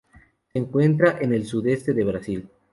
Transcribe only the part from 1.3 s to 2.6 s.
el sudeste de Brasil.